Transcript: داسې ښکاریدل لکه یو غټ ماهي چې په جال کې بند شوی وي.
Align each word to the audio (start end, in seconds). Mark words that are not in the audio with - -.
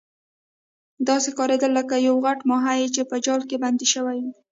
داسې 1.07 1.29
ښکاریدل 1.33 1.71
لکه 1.79 1.95
یو 2.07 2.15
غټ 2.25 2.39
ماهي 2.49 2.85
چې 2.95 3.01
په 3.09 3.15
جال 3.25 3.41
کې 3.49 3.57
بند 3.63 3.79
شوی 3.93 4.17
وي. 4.23 4.33